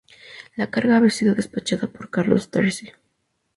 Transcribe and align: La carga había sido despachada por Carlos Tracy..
La 0.55 0.71
carga 0.71 0.97
había 0.97 1.11
sido 1.11 1.35
despachada 1.35 1.87
por 1.87 2.09
Carlos 2.09 2.49
Tracy.. 2.49 2.91